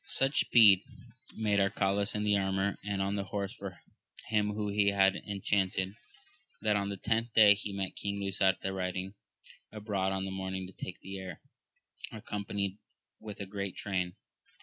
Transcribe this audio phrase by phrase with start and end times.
[0.19, 0.81] UCH speed
[1.37, 3.73] made Arcalaus in the armour and on the horse of
[4.29, 5.93] him whom he had en chanted,
[6.63, 9.13] that on the tenth day he met King Lisuarte riding
[9.71, 11.39] abroad in the morning to take the air,
[12.11, 12.79] accompanied
[13.19, 14.15] with a great train.